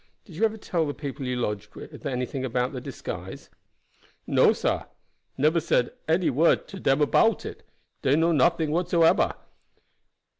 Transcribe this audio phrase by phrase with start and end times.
[0.25, 3.51] Did you ever tell the people you lodged with anything about the disguise?"
[4.25, 4.85] "No, sah,
[5.37, 7.61] neber said one word to dem about it;
[8.01, 9.35] dey know nothing whatsoeber.